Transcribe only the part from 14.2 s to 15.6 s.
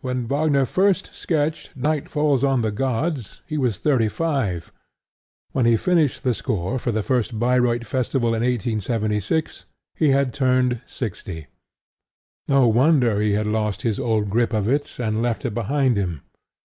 grip of it and left it